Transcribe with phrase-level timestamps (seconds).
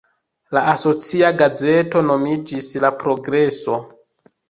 [0.57, 3.83] La asocia gazeto nomiĝis "La Progreso".